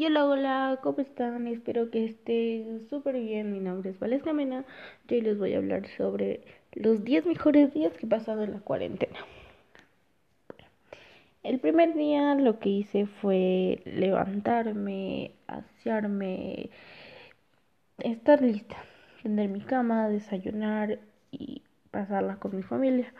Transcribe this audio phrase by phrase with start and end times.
[0.00, 1.48] Hola, hola, ¿cómo están?
[1.48, 3.52] Espero que estén súper bien.
[3.52, 4.64] Mi nombre es Valesca Mena.
[5.08, 8.60] Yo les voy a hablar sobre los 10 mejores días que he pasado en la
[8.60, 9.18] cuarentena.
[11.42, 16.70] El primer día lo que hice fue levantarme, asearme,
[17.98, 18.76] estar lista,
[19.24, 21.00] tender mi cama, desayunar
[21.32, 23.12] y pasarla con mi familia.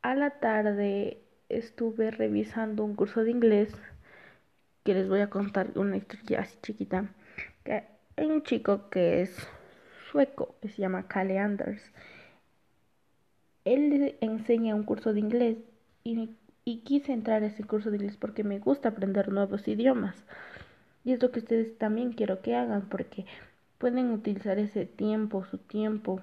[0.00, 1.18] A la tarde
[1.50, 3.74] estuve revisando un curso de inglés
[4.90, 7.04] que les voy a contar una historia así chiquita.
[7.62, 7.84] Que
[8.16, 9.46] hay un chico que es
[10.10, 11.80] sueco, que se llama Kalle Anders.
[13.64, 15.58] Él enseña un curso de inglés
[16.02, 16.30] y,
[16.64, 20.16] y quise entrar a ese curso de inglés porque me gusta aprender nuevos idiomas.
[21.04, 23.26] Y es lo que ustedes también quiero que hagan porque
[23.78, 26.20] pueden utilizar ese tiempo, su tiempo,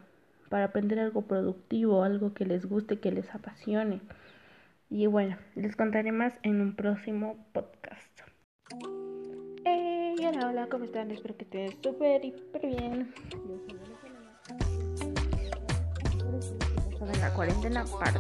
[0.49, 4.01] para aprender algo productivo, algo que les guste, que les apasione.
[4.89, 8.26] Y bueno, les contaré más en un próximo podcast.
[8.69, 11.09] Hey, hola, hola, ¿cómo están?
[11.11, 13.13] Espero que estén súper, hiper bien.
[16.99, 18.19] De la cuarentena parte.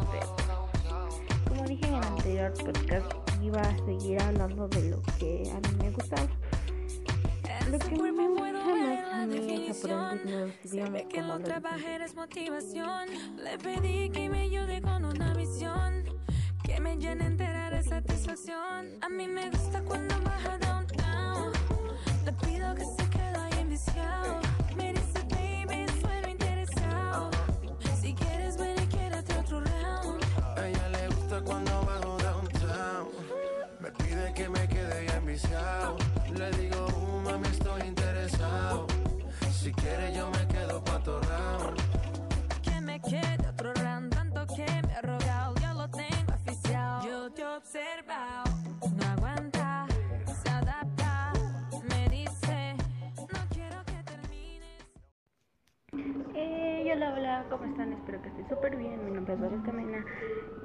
[1.49, 5.75] Como dije en el anterior podcast, iba a seguir hablando de lo que a mí
[5.83, 6.29] me gustaba.
[7.69, 11.49] Lo que me gusta más a mí es aprender nuevos idiomas como los.
[13.35, 16.05] Le pedí que me ayude con una visión
[16.67, 18.97] que me llene entera de satisfacción.
[19.01, 21.53] A mí me gusta cuando baja downtown.
[22.25, 24.41] Le pido que se quede ahí enviciado.
[24.75, 25.16] Me dice,
[47.87, 49.87] No aguanta,
[50.25, 51.31] se adapta.
[51.83, 52.75] Me dice,
[53.17, 54.83] no quiero que termines.
[56.33, 57.93] Hey, hola, hola, ¿cómo están?
[57.93, 59.05] Espero que estén súper bien.
[59.05, 60.03] Mi nombre es Valesca Mena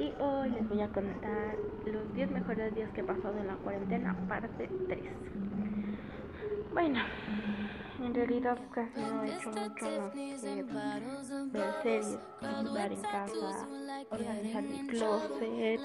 [0.01, 3.55] y hoy les voy a contar los 10 mejores días que he pasado en la
[3.55, 5.01] cuarentena, parte 3.
[6.73, 7.05] Bueno,
[8.03, 10.23] en realidad casi no he hecho mucho más que
[11.53, 13.69] ver series, ayudar en casa,
[14.11, 15.81] organizar mi closet,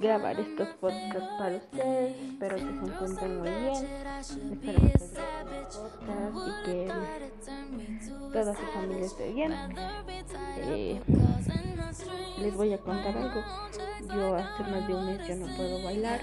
[0.00, 2.16] grabar estos podcasts para ustedes.
[2.32, 3.86] Espero que se encuentren muy bien.
[4.52, 4.98] Espero que
[5.62, 6.92] podcast y que
[8.32, 9.54] toda su familia esté bien.
[10.58, 11.00] Eh,
[12.40, 13.42] les voy a contar algo.
[14.14, 16.20] Yo hace más de un mes yo no puedo bailar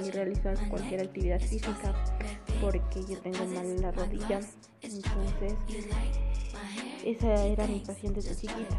[0.00, 1.94] ni realizar cualquier actividad física
[2.60, 4.40] porque yo tengo mal la rodilla.
[4.82, 5.54] Entonces,
[7.06, 8.76] esa era mi paciente de chiquita.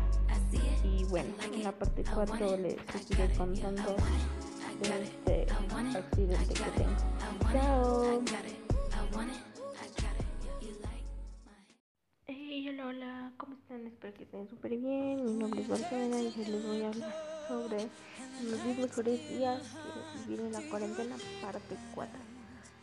[0.83, 3.95] Y bueno, en la parte 4 les seguiré contando
[4.81, 5.47] de este
[5.97, 6.95] accidente que tengo.
[7.53, 8.21] Chao.
[12.25, 13.87] Hey, hola, hola, ¿cómo están?
[13.87, 15.23] Espero que estén súper bien.
[15.23, 17.15] Mi nombre es Valentina y les voy a hablar
[17.47, 17.87] sobre
[18.43, 22.36] los 10 mejores días que vivir en la cuarentena, parte 4.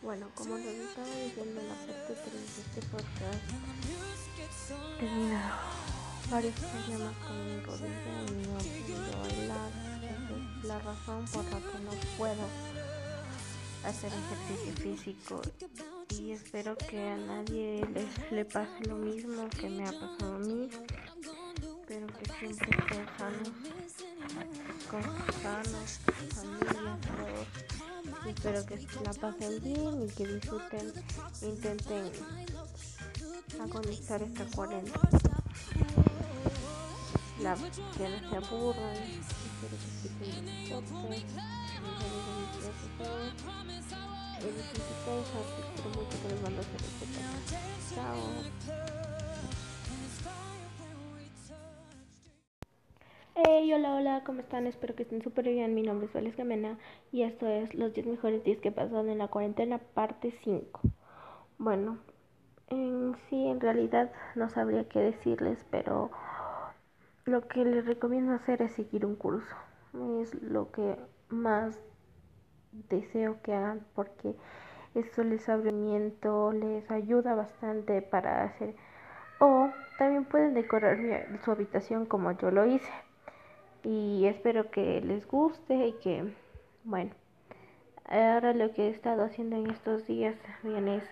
[0.04, 3.40] Bueno, como les estaba diciendo en la parte 3 de este podcast,
[5.00, 5.38] tenido
[6.30, 7.88] varios problemas con mi rodilla
[8.28, 9.70] y no puedo bailar.
[10.60, 12.46] Es la razón por la que no puedo
[13.84, 15.40] hacer ejercicio físico
[16.10, 20.38] y espero que a nadie les, le pase lo mismo que me ha pasado a
[20.38, 20.68] mí
[21.80, 23.50] espero que siempre estén sanos
[24.90, 25.02] con
[25.42, 26.00] sanos
[26.34, 27.73] familias todos
[28.26, 30.92] espero que la pasen bien y que disfruten
[31.42, 32.10] intenten
[33.60, 35.00] agonizar esta cuarentena
[37.96, 41.24] que no se aburran espero que quiten los toques
[45.96, 47.06] mucho que les mando a hacer este
[47.94, 49.13] Chao.
[53.74, 54.68] Hola, hola, ¿cómo están?
[54.68, 55.74] Espero que estén súper bien.
[55.74, 56.78] Mi nombre es Valesca Mena
[57.10, 60.80] y esto es los 10 mejores días que he pasado en la cuarentena, parte 5.
[61.58, 61.98] Bueno,
[62.68, 66.12] en sí, en realidad no sabría qué decirles, pero
[67.24, 69.56] lo que les recomiendo hacer es seguir un curso.
[70.22, 70.96] Es lo que
[71.28, 71.76] más
[72.70, 74.36] deseo que hagan porque
[74.94, 78.76] esto les abre les ayuda bastante para hacer
[79.40, 79.68] o
[79.98, 80.96] también pueden decorar
[81.44, 83.03] su habitación como yo lo hice
[83.84, 86.24] y espero que les guste y que
[86.84, 87.12] bueno
[88.06, 91.04] ahora lo que he estado haciendo en estos días bien es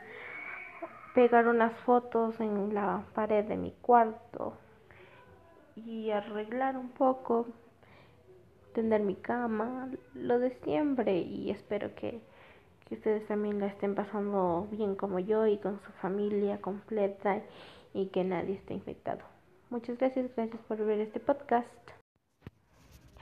[1.14, 4.54] pegar unas fotos en la pared de mi cuarto
[5.76, 7.46] y arreglar un poco
[8.74, 12.20] tender mi cama, lo de siempre y espero que,
[12.88, 17.42] que ustedes también la estén pasando bien como yo y con su familia completa
[17.92, 19.20] y que nadie esté infectado.
[19.70, 22.01] Muchas gracias, gracias por ver este podcast.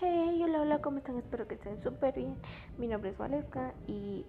[0.02, 1.18] Hey, hola, hola, ¿cómo están?
[1.18, 2.34] Espero que estén súper bien.
[2.78, 4.24] Mi nombre es Valesca y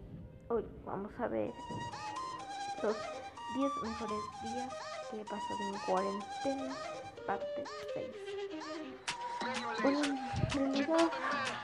[0.49, 1.53] hoy vamos a ver
[2.83, 2.97] los
[3.55, 4.75] 10 mejores días
[5.09, 6.75] que he pasado en cuarentena,
[7.25, 7.63] parte
[7.93, 8.05] 6.
[9.81, 9.99] Bueno,
[10.55, 10.87] en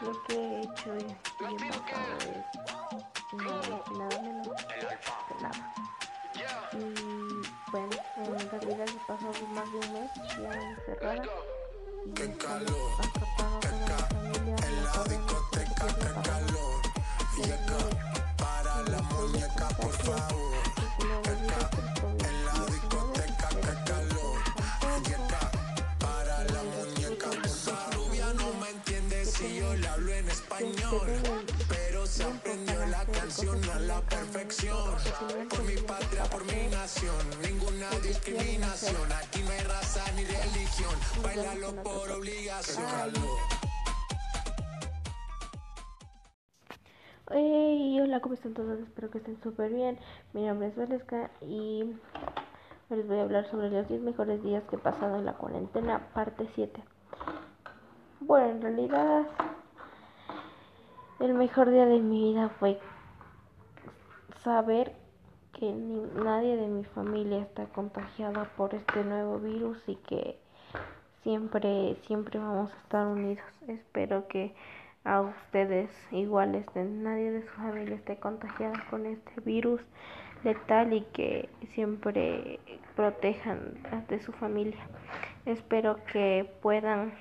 [0.06, 1.04] lo que he hecho y
[1.44, 4.48] he pasado es nada, nada menos
[5.28, 5.74] que nada.
[6.72, 6.78] Y
[7.72, 11.24] bueno, en realidad he pasado más de un mes ya encerrada
[12.16, 12.92] Qué calor,
[13.38, 14.08] familia,
[14.68, 16.82] en la discoteca, qué calor.
[17.38, 17.82] Llega
[18.38, 20.54] para la muñeca, por favor.
[21.00, 24.40] En la discoteca, qué calor.
[25.06, 25.52] Llega
[26.00, 27.94] para la muñeca, por favor.
[27.96, 31.08] Rubia no me entiende si yo le hablo en español.
[31.68, 34.96] Pero se aprendió la canción a la perfección.
[35.50, 37.26] Por mi patria, por mi nación.
[37.42, 39.12] Ninguna discriminación.
[39.12, 39.37] Aquí
[40.78, 41.24] religión.
[41.24, 43.14] Bailalo por obligación.
[47.30, 48.80] Hey, hola, ¿cómo están todos?
[48.80, 50.00] Espero que estén súper bien.
[50.34, 51.84] Mi nombre es Valesca y
[52.90, 56.08] les voy a hablar sobre los 10 mejores días que he pasado en la cuarentena,
[56.14, 56.82] parte 7.
[58.22, 59.28] Bueno, en realidad,
[61.20, 62.80] el mejor día de mi vida fue
[64.44, 64.96] saber
[65.52, 70.40] que ni- nadie de mi familia está contagiada por este nuevo virus y que
[71.24, 73.44] siempre, siempre vamos a estar unidos.
[73.68, 74.54] Espero que
[75.04, 79.82] a ustedes igual estén, nadie de su familia esté contagiada con este virus
[80.44, 82.60] letal y que siempre
[82.96, 83.78] protejan
[84.08, 84.80] de su familia.
[85.46, 87.14] Espero que puedan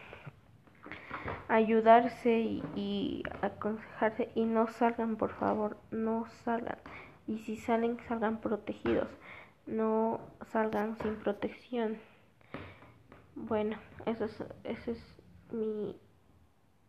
[1.48, 6.78] ayudarse y, y aconsejarse y no salgan por favor, no salgan.
[7.26, 9.08] Y si salen, salgan protegidos,
[9.66, 10.20] no
[10.52, 11.98] salgan sin protección.
[13.37, 14.99] Bueno, eso es, ese es
[15.53, 15.94] mi,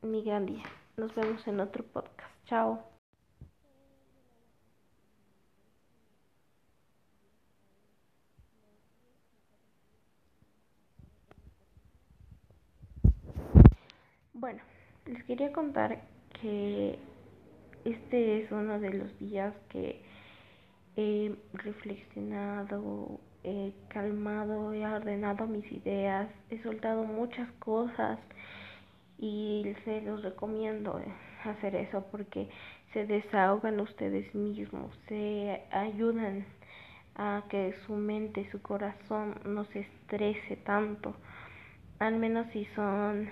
[0.02, 0.64] mi gran día.
[0.96, 2.32] Nos vemos en otro podcast.
[2.46, 2.84] Chao.
[14.34, 14.62] Bueno,
[15.06, 16.02] les quería contar
[16.40, 16.98] que
[17.84, 20.02] este es uno de los días que
[20.96, 28.20] he reflexionado, he calmado, he ordenado mis ideas, he soltado muchas cosas
[29.18, 31.06] y se los recomiendo eh,
[31.46, 32.50] hacer eso porque
[32.92, 36.46] se desahogan ustedes mismos, se ayudan
[37.16, 41.16] a que su mente, su corazón no se estrese tanto,
[42.00, 43.30] al menos si son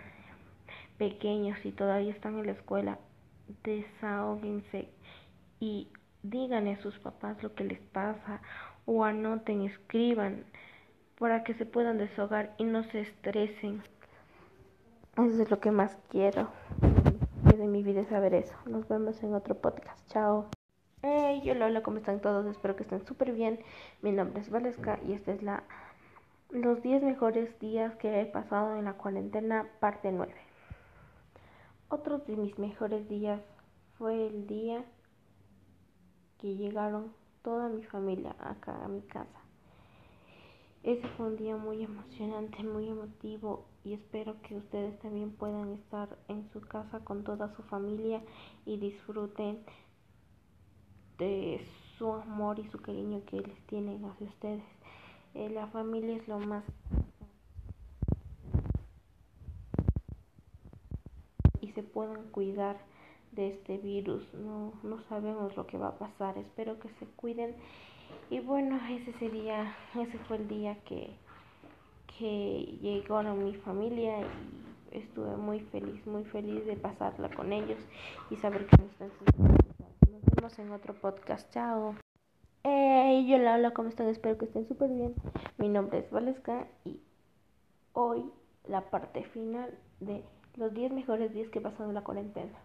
[0.98, 3.00] pequeños y todavía están en la escuela,
[3.64, 4.90] desahóguense
[5.60, 5.90] y
[6.24, 8.42] díganle a sus papás lo que les pasa
[8.86, 10.46] o anoten, escriban
[11.20, 13.82] para que se puedan desahogar y no se estresen.
[15.18, 16.50] Eso es lo que más quiero
[17.58, 18.56] de mi vida saber eso.
[18.66, 20.06] Nos vemos en otro podcast.
[20.10, 20.48] Chao.
[21.02, 22.46] Hey, hola, hola, ¿cómo están todos?
[22.48, 23.60] Espero que estén súper bien.
[24.02, 25.64] Mi nombre es Valesca y esta es la
[26.50, 30.34] los 10 mejores días que he pasado en la cuarentena, parte 9.
[31.90, 33.42] Otro de mis mejores días
[33.98, 34.84] fue el día
[36.40, 37.14] que llegaron
[37.46, 39.40] toda mi familia acá a mi casa.
[40.82, 46.18] Ese fue un día muy emocionante, muy emotivo y espero que ustedes también puedan estar
[46.28, 48.24] en su casa con toda su familia
[48.66, 49.64] y disfruten
[51.20, 51.64] de
[51.98, 54.64] su amor y su cariño que les tienen hacia ustedes.
[55.36, 56.64] Eh, la familia es lo más
[61.62, 62.78] y se puedan cuidar
[63.36, 64.34] de este virus.
[64.34, 66.38] No, no sabemos lo que va a pasar.
[66.38, 67.56] Espero que se cuiden.
[68.30, 71.12] Y bueno, ese sería, ese fue el día que,
[72.18, 77.80] que llegaron mi familia y estuve muy feliz, muy feliz de pasarla con ellos
[78.30, 79.12] y saber que me están.
[80.12, 81.52] Nos vemos en otro podcast.
[81.54, 81.96] Chao.
[82.64, 84.08] Hey, hola, hola, ¿cómo están?
[84.08, 85.14] Espero que estén súper bien.
[85.58, 87.00] Mi nombre es Valesca y
[87.94, 88.26] hoy
[88.68, 90.24] la parte final de
[90.56, 92.65] los 10 mejores días que he pasado en la cuarentena.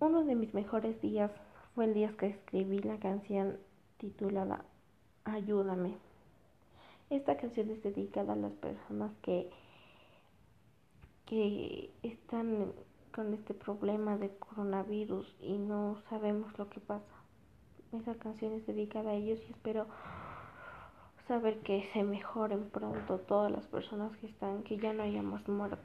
[0.00, 1.32] Uno de mis mejores días
[1.74, 3.58] fue el día que escribí la canción
[3.96, 4.64] titulada
[5.24, 5.96] Ayúdame.
[7.10, 9.50] Esta canción es dedicada a las personas que,
[11.26, 12.72] que están
[13.12, 17.16] con este problema de coronavirus y no sabemos lo que pasa.
[17.92, 19.88] Esa canción es dedicada a ellos y espero
[21.26, 25.48] saber que se mejoren pronto todas las personas que están, que ya no haya más
[25.48, 25.80] muertos.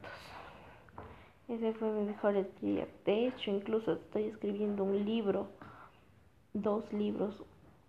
[1.48, 2.88] Ese fue mi mejor día.
[3.04, 5.48] De hecho, incluso estoy escribiendo un libro,
[6.54, 7.42] dos libros,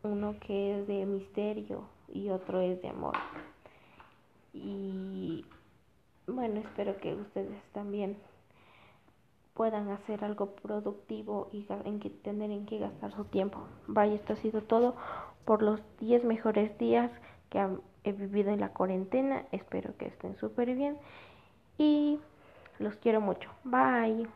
[0.04, 3.16] uno que es de misterio y otro es de amor.
[4.54, 5.46] Y
[6.28, 8.18] bueno, espero que ustedes también
[9.54, 13.60] puedan hacer algo productivo y en que tener en qué gastar su tiempo.
[13.88, 14.96] Vaya, esto ha sido todo
[15.46, 17.10] por los 10 mejores días
[17.50, 17.66] que
[18.04, 19.46] he vivido en la cuarentena.
[19.54, 20.98] Espero que estén súper bien
[21.78, 22.20] y
[22.80, 23.50] los quiero mucho.
[23.64, 24.28] Bye.